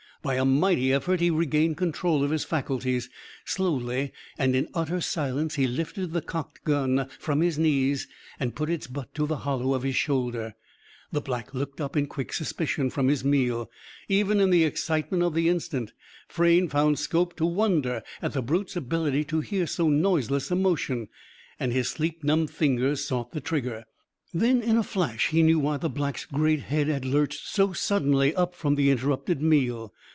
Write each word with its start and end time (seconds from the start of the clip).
By 0.23 0.35
a 0.35 0.45
mighty 0.45 0.93
effort 0.93 1.19
he 1.19 1.31
regained 1.31 1.77
control 1.77 2.23
of 2.23 2.29
his 2.29 2.43
faculties. 2.43 3.09
Slowly 3.43 4.11
and 4.37 4.55
in 4.55 4.67
utter 4.71 5.01
silence 5.01 5.55
he 5.55 5.65
lifted 5.65 6.13
the 6.13 6.21
cocked 6.21 6.63
gun 6.63 7.09
from 7.17 7.41
his 7.41 7.57
knees 7.57 8.07
and 8.39 8.53
put 8.53 8.69
its 8.69 8.85
butt 8.85 9.15
to 9.15 9.25
the 9.25 9.37
hollow 9.37 9.73
of 9.73 9.81
his 9.81 9.95
shoulder. 9.95 10.53
The 11.11 11.21
Black 11.21 11.55
looked 11.55 11.81
up, 11.81 11.97
in 11.97 12.05
quick 12.05 12.33
suspicion, 12.33 12.91
from 12.91 13.07
his 13.07 13.25
meal. 13.25 13.71
Even 14.09 14.39
in 14.39 14.51
the 14.51 14.63
excitement 14.63 15.23
of 15.23 15.33
the 15.33 15.49
instant, 15.49 15.91
Frayne 16.27 16.67
found 16.69 16.99
scope 16.99 17.35
to 17.37 17.45
wonder 17.47 18.03
at 18.21 18.33
the 18.33 18.43
brute's 18.43 18.75
ability 18.75 19.23
to 19.23 19.39
hear 19.39 19.65
so 19.65 19.89
noiseless 19.89 20.51
a 20.51 20.55
motion. 20.55 21.07
And 21.59 21.73
his 21.73 21.87
sleep 21.89 22.23
numbed 22.23 22.51
finger 22.51 22.95
sought 22.95 23.31
the 23.31 23.41
trigger. 23.41 23.85
Then, 24.35 24.61
in 24.61 24.77
a 24.77 24.83
flash, 24.83 25.29
he 25.29 25.41
knew 25.41 25.57
why 25.57 25.77
the 25.77 25.89
Black's 25.89 26.25
great 26.25 26.59
head 26.59 26.87
had 26.89 27.05
lurched 27.05 27.47
so 27.47 27.73
suddenly 27.73 28.35
up 28.35 28.53
from 28.53 28.75
the 28.75 28.91
interrupted 28.91 29.41
meal. 29.41 29.91